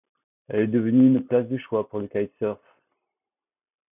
Elle 0.47 0.61
est 0.61 0.65
devenue 0.67 1.09
une 1.09 1.23
place 1.27 1.47
de 1.47 1.59
choix 1.59 1.87
pour 1.87 1.99
le 1.99 2.07
kitesurf. 2.07 2.57